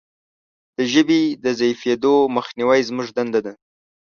[0.77, 3.53] د ژبې د ضعیفیدو مخنیوی زموږ دنده ده.